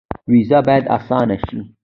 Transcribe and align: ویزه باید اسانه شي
ویزه 0.31 0.59
باید 0.67 0.85
اسانه 0.97 1.37
شي 1.45 1.59